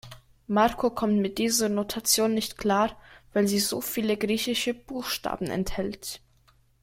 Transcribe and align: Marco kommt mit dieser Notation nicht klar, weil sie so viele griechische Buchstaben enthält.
Marco 0.47 0.89
kommt 0.89 1.17
mit 1.19 1.37
dieser 1.37 1.69
Notation 1.69 2.33
nicht 2.33 2.57
klar, 2.57 2.97
weil 3.33 3.47
sie 3.47 3.59
so 3.59 3.81
viele 3.81 4.17
griechische 4.17 4.73
Buchstaben 4.73 5.45
enthält. 5.45 6.21